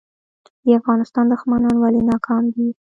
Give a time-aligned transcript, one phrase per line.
[0.65, 2.67] د افغانستان دښمنان ولې ناکام دي؟